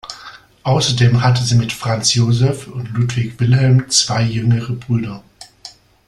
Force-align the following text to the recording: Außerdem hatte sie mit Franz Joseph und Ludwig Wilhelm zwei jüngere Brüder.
Außerdem 0.63 1.21
hatte 1.21 1.43
sie 1.43 1.53
mit 1.53 1.71
Franz 1.73 2.15
Joseph 2.15 2.65
und 2.65 2.89
Ludwig 2.89 3.39
Wilhelm 3.39 3.87
zwei 3.91 4.23
jüngere 4.23 4.73
Brüder. 4.73 5.23